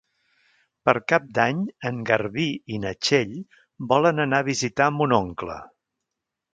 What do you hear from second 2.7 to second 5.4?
i na Txell volen anar a visitar mon